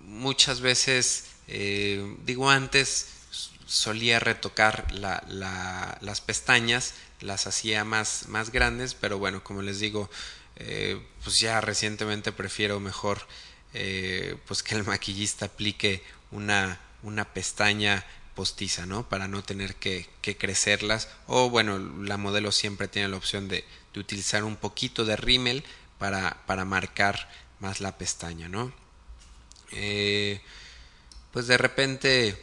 [0.05, 3.09] muchas veces eh, digo antes
[3.67, 5.23] solía retocar la,
[6.01, 10.11] las pestañas, las hacía más, más grandes, pero bueno, como les digo,
[10.57, 13.27] eh, pues ya recientemente prefiero mejor
[13.75, 19.09] eh, pues que el maquillista aplique una, una pestaña postiza, ¿no?
[19.09, 21.09] Para no tener que, que, crecerlas.
[21.27, 25.65] O bueno, la modelo siempre tiene la opción de, de utilizar un poquito de rímel
[25.99, 27.29] para, para marcar
[27.61, 28.73] más la pestaña, ¿no?
[29.73, 30.41] Eh,
[31.33, 32.43] pues de repente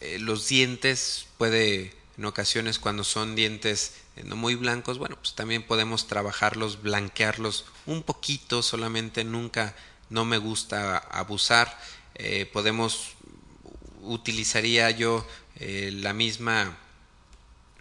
[0.00, 5.34] eh, los dientes puede en ocasiones cuando son dientes eh, no muy blancos, bueno, pues
[5.34, 9.74] también podemos trabajarlos, blanquearlos un poquito, solamente nunca
[10.10, 11.78] no me gusta abusar.
[12.14, 13.14] Eh, podemos
[14.02, 15.26] utilizaría yo
[15.58, 16.76] la misma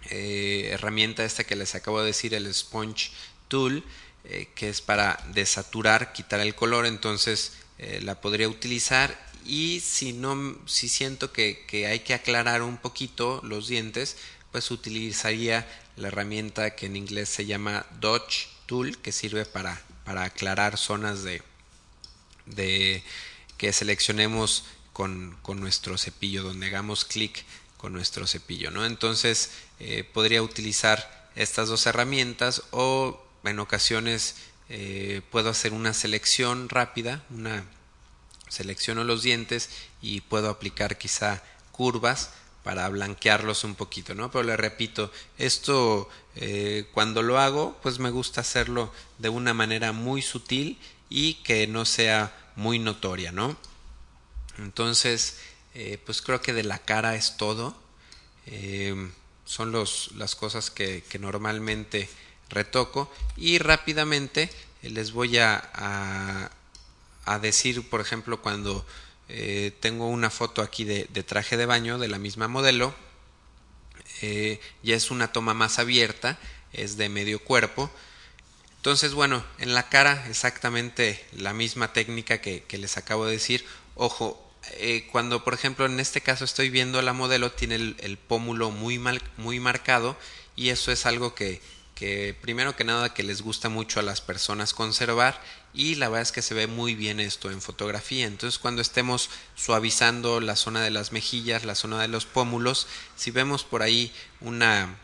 [0.10, 3.12] eh, herramienta esta que les acabo de decir, el Sponge
[3.48, 3.84] Tool,
[4.24, 7.54] eh, que es para desaturar, quitar el color, entonces
[8.02, 9.18] la podría utilizar.
[9.44, 14.18] Y si no, si siento que, que hay que aclarar un poquito los dientes,
[14.52, 20.24] pues utilizaría la herramienta que en inglés se llama Dodge Tool, que sirve para, para
[20.24, 21.42] aclarar zonas de,
[22.46, 23.04] de
[23.58, 24.66] que seleccionemos
[25.42, 27.44] con, nuestro cepillo, donde hagamos clic
[27.78, 28.86] con nuestro cepillo, ¿no?
[28.86, 34.36] Entonces eh, podría utilizar estas dos herramientas o en ocasiones
[34.70, 37.66] eh, puedo hacer una selección rápida, una
[38.48, 39.70] selecciono los dientes
[40.04, 42.30] y puedo aplicar quizá curvas
[42.64, 44.30] para blanquearlos un poquito, ¿no?
[44.30, 49.94] Pero le repito, esto eh, cuando lo hago, pues me gusta hacerlo de una manera
[49.94, 50.78] muy sutil
[51.10, 53.58] y que no sea muy notoria, ¿no?
[54.62, 55.38] Entonces,
[55.74, 57.76] eh, pues creo que de la cara es todo.
[58.48, 59.12] Eh,
[59.46, 62.10] son los, las cosas que, que, normalmente
[62.50, 64.50] retoco y rápidamente
[64.82, 66.50] les voy a,
[67.26, 68.86] a, decir, por ejemplo, cuando
[69.30, 72.94] eh, tengo una foto aquí de, traje de baño de la misma modelo.
[74.22, 76.38] Eh, ya es una toma más abierta,
[76.74, 77.90] es de medio cuerpo.
[78.78, 83.66] Entonces, bueno, en la cara exactamente la misma técnica que, les acabo de decir.
[83.96, 88.72] Ojo, eh, cuando por ejemplo en este caso estoy viendo la modelo, tiene el, pómulo
[88.72, 90.18] muy, mal, muy marcado
[90.56, 91.62] y eso es algo que,
[91.96, 95.42] que primero que nada que les gusta mucho a las personas conservar
[95.74, 98.26] y la verdad es que se ve muy bien esto en fotografía.
[98.26, 103.32] Entonces cuando estemos suavizando la zona de las mejillas, la zona de los pómulos, si
[103.32, 104.98] vemos por ahí una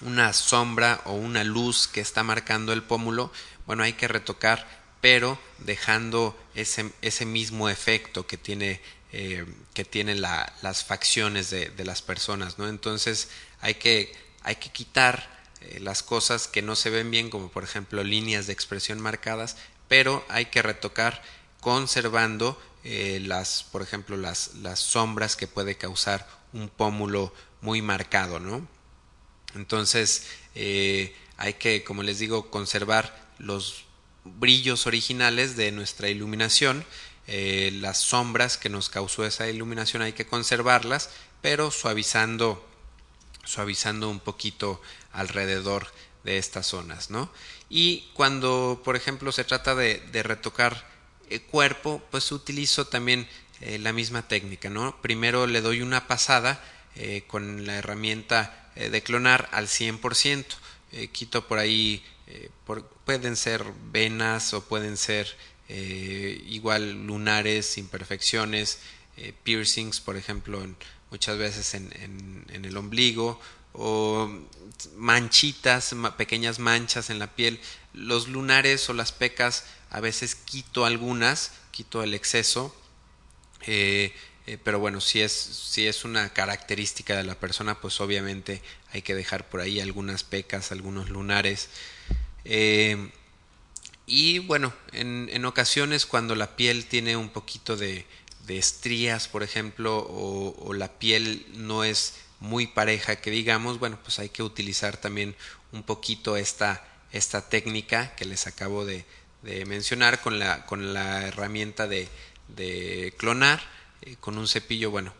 [0.00, 3.32] una sombra o una luz que está marcando el pómulo,
[3.66, 4.66] bueno, hay que retocar,
[5.06, 8.80] pero dejando ese, ese mismo efecto que tiene,
[9.12, 12.68] eh, que tiene la, las facciones de, las personas, ¿no?
[12.68, 13.28] Entonces
[13.60, 17.62] hay que, hay que quitar eh, las cosas que no se ven bien, como por
[17.62, 21.22] ejemplo líneas de expresión marcadas, pero hay que retocar
[21.60, 28.40] conservando eh, las, por ejemplo, las, las sombras que puede causar un pómulo muy marcado,
[28.40, 28.66] ¿no?
[29.54, 33.85] Entonces hay que, como les digo, conservar los
[34.38, 36.84] brillos originales de nuestra iluminación,
[37.26, 41.10] las sombras que nos causó esa iluminación hay que conservarlas,
[41.42, 42.64] pero suavizando
[43.46, 45.86] suavizando un poquito alrededor
[46.24, 47.30] de estas zonas, ¿no?
[47.70, 50.86] Y cuando, por ejemplo, se trata de, retocar
[51.30, 53.26] el cuerpo, pues utilizo también
[53.60, 55.00] eh, la misma técnica, ¿no?
[55.00, 56.62] Primero le doy una pasada
[56.96, 60.44] eh, con la herramienta eh, de clonar al 100%.
[61.12, 62.04] quito por ahí,
[63.04, 65.36] pueden ser venas o pueden ser
[65.68, 68.80] igual lunares, imperfecciones,
[69.44, 70.60] piercings, por ejemplo,
[71.10, 73.40] muchas veces en, el ombligo
[73.72, 74.30] o
[74.96, 77.60] manchitas, pequeñas manchas en la piel.
[77.92, 82.74] Los lunares o las pecas a veces quito algunas, quito el exceso,
[83.66, 84.14] eh,
[84.46, 88.62] eh, pero bueno, si es, si es una característica de la persona, pues obviamente
[88.92, 91.68] hay que dejar por ahí algunas pecas, algunos lunares.
[92.48, 93.10] Eh,
[94.06, 98.06] y bueno, en, en, ocasiones cuando la piel tiene un poquito de,
[98.46, 104.20] de estrías, por ejemplo, o, la piel no es muy pareja que digamos, bueno, pues
[104.20, 105.34] hay que utilizar también
[105.72, 109.04] un poquito esta, esta técnica que les acabo de,
[109.42, 112.08] de mencionar con la, con la herramienta de,
[112.48, 113.60] de clonar,
[114.02, 115.12] eh, con un cepillo, bueno,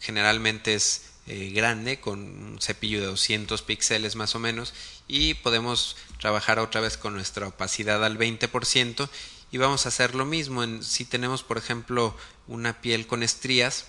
[0.00, 4.74] generalmente es eh, grande, con un cepillo de 200 píxeles más o menos,
[5.12, 9.08] y podemos trabajar otra vez con nuestra opacidad al 20%
[9.50, 13.86] y vamos a hacer lo mismo si tenemos por ejemplo una piel con estrías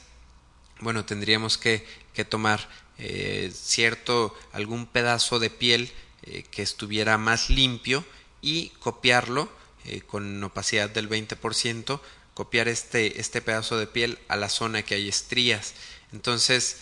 [0.81, 5.91] bueno, tendríamos que, que tomar eh, cierto, algún pedazo de piel
[6.23, 8.03] eh, que estuviera más limpio
[8.41, 9.49] y copiarlo
[9.85, 11.99] eh, con opacidad del 20%,
[12.33, 15.73] copiar este, este pedazo de piel a la zona que hay estrías.
[16.11, 16.81] Entonces,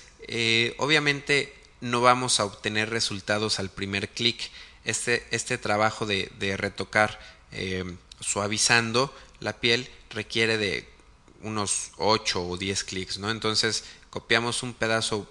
[0.77, 4.51] obviamente no vamos a obtener resultados al primer clic.
[4.85, 7.19] Este, este trabajo de, retocar
[8.19, 10.87] suavizando la piel requiere de
[11.41, 13.31] unos 8 o 10 clics, ¿no?
[13.31, 15.29] Entonces copiamos un pedazo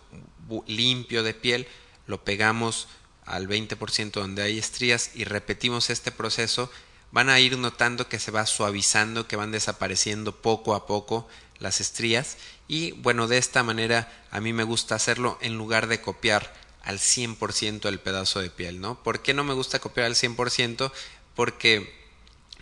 [0.66, 1.66] limpio de piel,
[2.06, 2.88] lo pegamos
[3.26, 6.70] al 20% donde hay estrías y repetimos este proceso,
[7.10, 11.28] van a ir notando que se va suavizando, que van desapareciendo poco a poco
[11.60, 12.36] las estrías
[12.68, 16.52] y bueno, de esta manera a mí me gusta hacerlo en lugar de copiar
[16.82, 19.02] al 100% el pedazo de piel, ¿no?
[19.02, 20.92] ¿Por qué no me gusta copiar al 100%?
[21.34, 21.94] Porque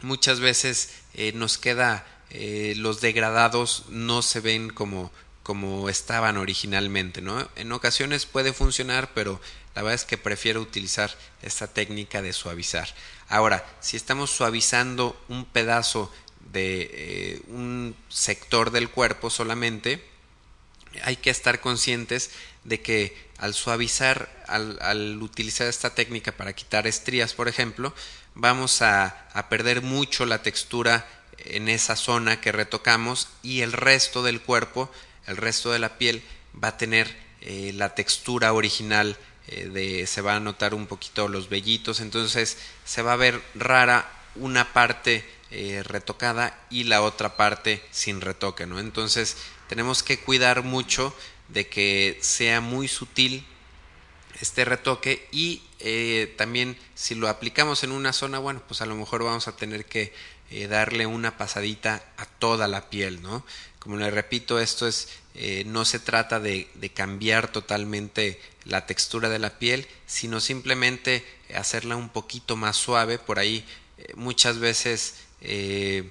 [0.03, 7.23] muchas veces eh, nos queda eh, los degradados no se ven como, como estaban originalmente,
[7.23, 7.49] ¿no?
[7.57, 9.41] En ocasiones puede funcionar, pero
[9.75, 12.89] la verdad es que prefiero utilizar esta técnica de suavizar.
[13.29, 16.13] Ahora, si estamos suavizando un pedazo
[16.57, 20.03] de eh, un sector del cuerpo solamente,
[21.03, 22.31] hay que estar conscientes
[22.65, 27.95] de que al suavizar, al, utilizar esta técnica para quitar estrías, por ejemplo,
[28.35, 31.07] vamos a, a perder mucho la textura
[31.39, 34.91] en esa zona que retocamos y el resto del cuerpo
[35.27, 36.23] el resto de la piel
[36.63, 39.17] va a tener eh, la textura original
[39.49, 42.01] eh, de se va a notar un poquito los vellitos.
[42.01, 45.25] Entonces se va a ver rara una parte
[45.57, 49.37] eh, retocada y la otra parte sin retoque no entonces
[49.69, 51.15] tenemos que cuidar mucho
[51.49, 53.47] de que sea muy sutil
[54.41, 55.63] este retoque y
[56.37, 59.87] también si lo aplicamos en una zona bueno pues a lo mejor vamos a tener
[59.87, 60.13] que
[60.69, 63.45] darle una pasadita a toda la piel no
[63.87, 69.39] como le repito, esto es, eh, no se trata de, cambiar totalmente la textura de
[69.39, 73.21] la piel, sino simplemente hacerla un poquito más suave.
[73.21, 73.65] Por ahí
[73.99, 76.11] eh, muchas veces, eh,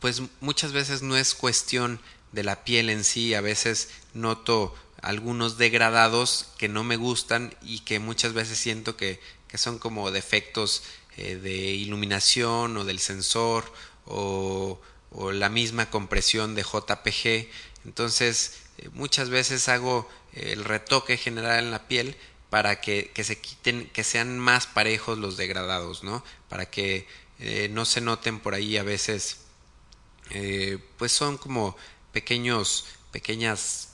[0.00, 2.00] pues muchas veces no es cuestión
[2.32, 7.80] de la piel en sí, a veces noto algunos degradados que no me gustan y
[7.80, 10.82] que muchas veces siento que, que son como defectos
[11.16, 13.72] de iluminación o del sensor
[14.04, 14.78] o
[15.16, 17.48] o la misma compresión de JPG.
[17.84, 22.16] Entonces, eh, muchas veces hago el retoque general en la piel
[22.50, 26.22] para que, que, se quiten, que sean más parejos los degradados, ¿no?
[26.48, 27.06] Para que
[27.38, 29.38] eh, no se noten por ahí a veces,
[30.30, 31.76] eh, pues son como
[32.12, 33.92] pequeños, pequeñas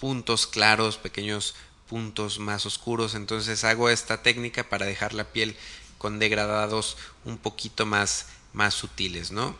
[0.00, 1.54] puntos claros, pequeños
[1.86, 3.14] puntos más oscuros.
[3.14, 5.56] Entonces hago esta técnica para dejar la piel
[5.98, 9.56] con degradados un poquito más, más sutiles, ¿no?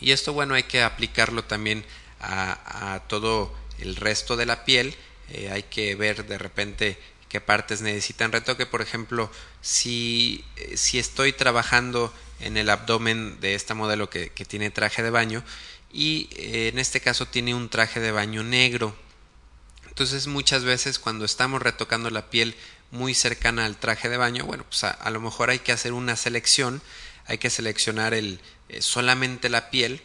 [0.00, 1.84] Y esto, bueno, hay que aplicarlo también
[2.20, 4.94] a, todo el resto de la piel.
[5.30, 6.98] Eh, hay que ver de repente
[7.28, 8.66] qué partes necesitan retoque.
[8.66, 14.44] Por ejemplo, si, eh, si estoy trabajando en el abdomen de esta modelo que, que
[14.44, 15.44] tiene traje de baño
[15.92, 18.96] y eh, en este caso tiene un traje de baño negro.
[19.86, 22.54] Entonces muchas veces cuando estamos retocando la piel
[22.90, 26.16] muy cercana al traje de baño, bueno, pues a lo mejor hay que hacer una
[26.16, 26.80] selección,
[27.26, 30.02] hay que seleccionar el, eh, solamente la piel,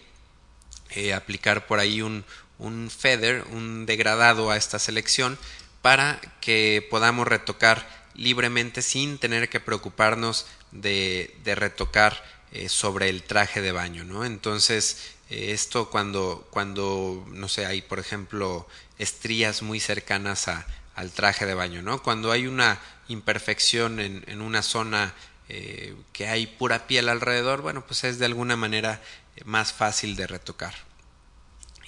[1.16, 2.24] aplicar por ahí un,
[2.60, 5.40] un feather, un degradado a esta selección
[5.84, 12.24] para que podamos retocar libremente sin tener que preocuparnos de, retocar
[12.54, 14.26] eh, sobre el traje de baño, ¿no?
[14.26, 18.68] Entonces, esto cuando, cuando, no sé, hay por ejemplo
[18.98, 20.66] estrías muy cercanas a,
[20.96, 22.02] al traje de baño, ¿no?
[22.02, 22.80] Cuando hay una
[23.10, 25.14] imperfección en, una zona
[25.50, 29.02] eh, que hay pura piel alrededor, bueno, pues es de alguna manera
[29.44, 30.74] más fácil de retocar.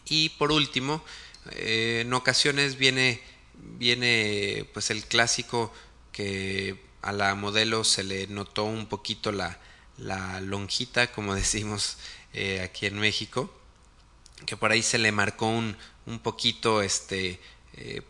[0.06, 1.04] Y por último,
[1.52, 3.22] eh, en ocasiones viene,
[3.78, 5.74] viene pues el clásico
[6.11, 9.59] que a la modelo se le notó un poquito la,
[9.97, 11.97] la lonjita, como decimos
[12.34, 13.53] eh, aquí en México,
[14.45, 17.39] que por ahí se le marcó un, un poquito este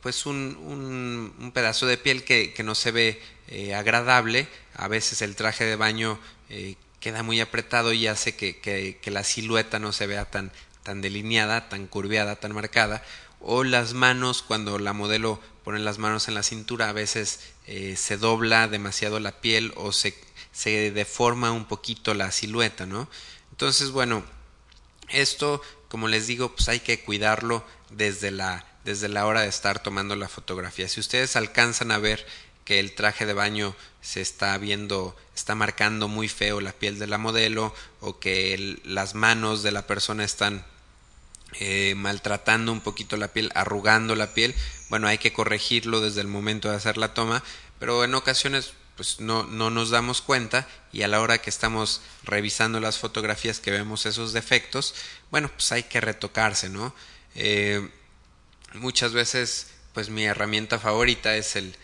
[0.02, 4.48] pues un, un, pedazo de piel que, que no se ve eh, agradable.
[4.76, 9.24] A veces el traje de baño eh, queda muy apretado y hace que, que, la
[9.24, 10.52] silueta no se vea tan,
[10.84, 13.04] tan delineada, tan curveada, tan marcada.
[13.48, 17.96] O las manos, cuando la modelo pone las manos en la cintura, a veces eh,
[17.96, 20.16] se dobla demasiado la piel o se,
[20.52, 23.08] se deforma un poquito la silueta, ¿no?
[23.52, 24.24] Entonces, bueno,
[25.10, 29.82] esto, como les digo, pues hay que cuidarlo desde la, desde la hora de estar
[29.82, 30.90] tomando la fotografía.
[30.90, 32.26] Si ustedes alcanzan a ver
[32.64, 37.06] que el traje de baño se está viendo, está marcando muy feo la piel de
[37.06, 40.66] la modelo o que las manos de la persona están
[41.60, 44.56] eh, maltratando un poquito la piel, arrugando la piel,
[44.90, 47.44] bueno, hay que corregirlo desde el momento de hacer la toma,
[47.80, 52.02] pero en ocasiones pues no, no nos damos cuenta y a la hora que estamos
[52.24, 54.96] revisando las fotografías que vemos esos defectos,
[55.32, 56.96] bueno, pues hay que retocarse, ¿no?
[57.36, 57.90] Eh,
[58.74, 61.76] muchas veces pues mi herramienta favorita es el,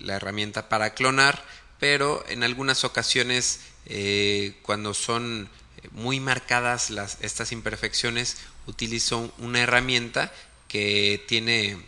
[0.00, 1.44] la herramienta para clonar,
[1.78, 5.48] pero en algunas ocasiones eh, cuando son
[5.92, 10.32] muy marcadas las, estas imperfecciones utilizo una herramienta
[10.68, 11.78] que tiene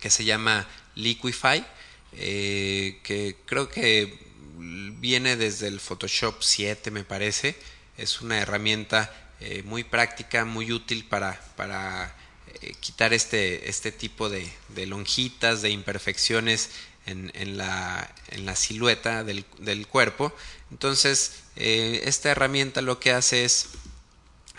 [0.00, 0.66] que se llama
[0.96, 1.64] Liquify
[2.14, 4.18] eh, que creo que
[4.58, 7.56] viene desde el Photoshop 7 me parece
[7.96, 12.16] es una herramienta eh, muy práctica muy útil para, para
[12.60, 16.70] eh, quitar este, este tipo de, de, lonjitas, de imperfecciones
[17.06, 20.32] en, en, la, en la, silueta del, del cuerpo.
[20.70, 23.70] Entonces, esta herramienta lo que hace es,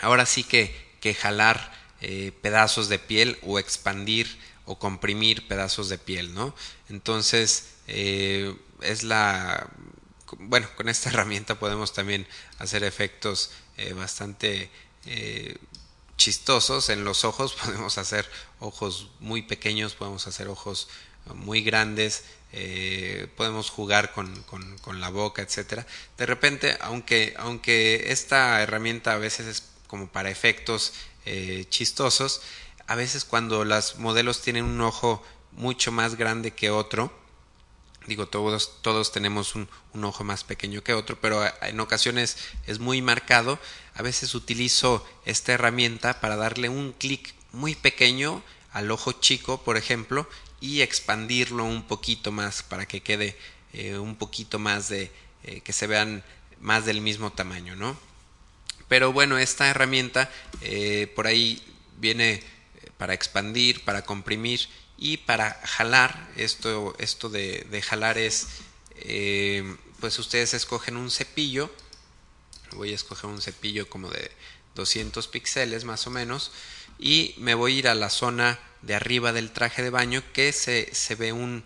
[0.00, 5.98] ahora sí que, que jalar eh, pedazos de piel o expandir o comprimir pedazos de
[5.98, 6.54] piel, ¿no?
[6.88, 9.68] Entonces, eh, es la...
[10.38, 12.26] Bueno, con esta herramienta podemos también
[12.58, 14.70] hacer efectos eh, bastante
[16.16, 18.26] chistosos en los ojos, podemos hacer
[18.60, 20.88] ojos muy pequeños, podemos hacer ojos
[21.34, 22.24] muy grandes,
[23.36, 25.86] podemos jugar con, con, con, la boca, etcétera.
[26.16, 30.92] De repente, aunque, aunque esta herramienta a veces es como para efectos
[31.24, 32.42] eh, chistosos.
[32.88, 35.22] A veces cuando las modelos tienen un ojo
[35.52, 37.16] mucho más grande que otro,
[38.08, 39.68] digo, todos, todos tenemos un,
[40.02, 43.60] ojo más pequeño que otro, pero en ocasiones es muy marcado.
[43.94, 48.42] A veces utilizo esta herramienta para darle un clic muy pequeño
[48.72, 50.28] al ojo chico, por ejemplo,
[50.60, 53.38] y expandirlo un poquito más para que quede
[53.72, 55.12] eh, un poquito más de
[55.44, 56.24] eh, que se vean
[56.58, 57.96] más del mismo tamaño, ¿no?
[58.88, 60.30] Pero bueno, esta herramienta
[60.60, 61.62] eh, por ahí
[61.98, 62.42] viene eh,
[62.98, 64.60] para expandir, para comprimir
[64.98, 66.28] y para jalar.
[66.36, 68.48] Esto, esto de, jalar es,
[68.96, 71.70] eh, pues ustedes escogen un cepillo.
[72.72, 74.30] Voy a escoger un cepillo como de
[74.74, 76.52] 200 píxeles más o menos.
[76.98, 80.52] Y me voy a ir a la zona de arriba del traje de baño que
[80.52, 81.64] se, se ve un,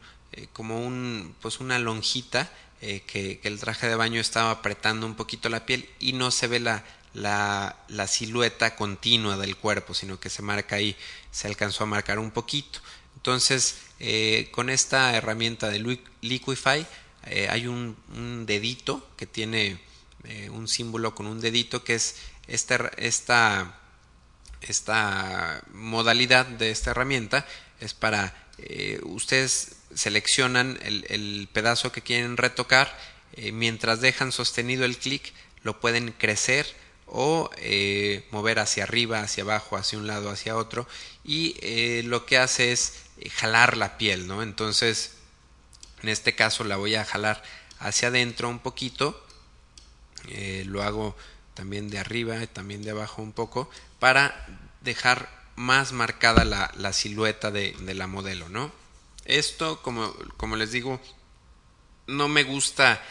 [0.52, 2.50] como un, pues una lonjita
[2.80, 6.46] que, que, el traje de baño estaba apretando un poquito la piel y no se
[6.46, 6.84] ve la,
[7.14, 10.96] la, silueta continua del cuerpo, sino que se marca ahí,
[11.30, 12.80] se alcanzó a marcar un poquito.
[13.16, 16.86] Entonces, eh, con esta herramienta de Liquify
[17.26, 19.80] eh, hay un, un, dedito que tiene
[20.24, 23.80] eh, un símbolo con un dedito que es esta, esta,
[24.60, 27.46] esta modalidad de esta herramienta
[27.80, 28.34] es para
[29.04, 32.92] ustedes seleccionan el, el, pedazo que quieren retocar
[33.52, 35.32] mientras dejan sostenido el clic
[35.62, 36.66] lo pueden crecer
[37.10, 40.86] o eh, mover hacia arriba, hacia abajo, hacia un lado, hacia otro
[41.24, 44.42] y eh, lo que hace es eh, jalar la piel, ¿no?
[44.42, 45.14] Entonces,
[46.02, 47.42] en este caso la voy a jalar
[47.78, 49.24] hacia adentro un poquito,
[50.66, 51.16] lo hago
[51.54, 54.46] también de arriba y también de abajo un poco para
[54.82, 58.70] dejar más marcada la, silueta de, la modelo, ¿no?
[59.24, 61.00] Esto, como les digo,
[62.06, 63.02] no me gusta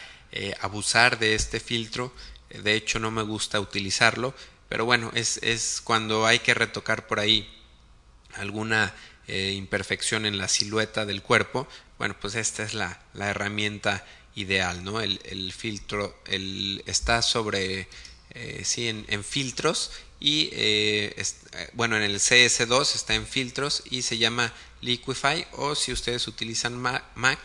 [0.60, 2.12] abusar de este filtro
[2.50, 4.34] de hecho no me gusta utilizarlo,
[4.68, 7.48] pero bueno, es, es cuando hay que retocar por ahí
[8.34, 8.94] alguna
[9.26, 11.68] eh, imperfección en la silueta del cuerpo,
[11.98, 15.00] bueno, pues esta es la, la herramienta ideal, ¿no?
[15.00, 16.16] El, filtro
[16.86, 17.88] está sobre,
[18.30, 19.90] eh, sí, en, filtros
[20.20, 21.22] y, eh,
[21.74, 26.78] bueno, en el CS2 está en filtros y se llama Liquify o si ustedes utilizan
[26.78, 27.40] Mac,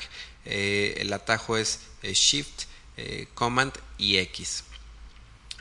[0.46, 2.66] el atajo es Shift,
[3.34, 4.64] Command y X.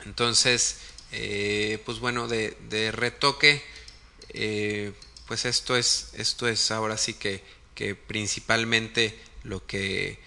[0.05, 0.77] Entonces,
[1.11, 3.63] eh, pues bueno, de, retoque,
[4.29, 4.93] eh,
[5.27, 7.43] pues esto es, esto es ahora sí que,
[7.75, 10.19] que principalmente lo que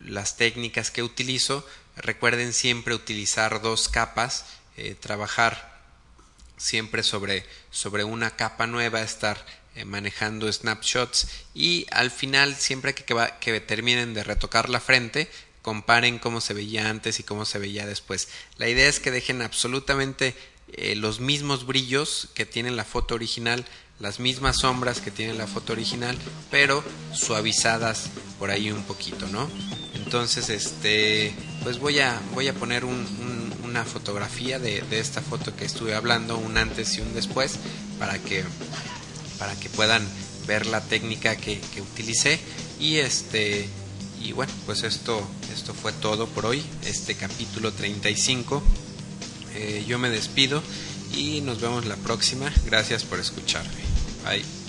[0.00, 1.66] las técnicas que utilizo.
[1.96, 5.80] Recuerden siempre utilizar dos capas, eh, trabajar
[6.56, 9.44] siempre sobre, sobre una capa nueva, estar
[9.86, 15.30] manejando snapshots y al final siempre que, que, que terminen de retocar la frente
[15.62, 18.28] comparen cómo se veía antes y cómo se veía después.
[18.58, 20.34] La idea es que dejen absolutamente
[20.72, 23.64] eh, los mismos brillos que tiene la foto original,
[24.00, 26.16] las mismas sombras que tiene la foto original,
[26.50, 26.82] pero
[27.12, 29.48] suavizadas por ahí un poquito, ¿no?
[29.94, 31.32] Entonces, este,
[31.62, 35.64] pues voy a, voy a poner un, un, una fotografía de, de, esta foto que
[35.64, 37.58] estuve hablando, un antes y un después,
[37.98, 38.44] para que,
[39.38, 40.06] para que puedan
[40.46, 42.40] ver la técnica que, que utilicé
[42.80, 43.68] y este
[44.22, 48.62] y bueno, pues esto, esto fue todo por hoy, este capítulo 35.
[49.54, 50.62] Eh, yo me despido
[51.14, 52.52] y nos vemos la próxima.
[52.66, 53.70] Gracias por escucharme.
[54.24, 54.61] Bye.